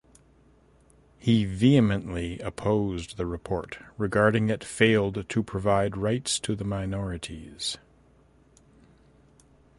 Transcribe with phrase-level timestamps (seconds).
[1.19, 7.77] He vehemently opposed the report regarding it failed to provide rights to the minorities.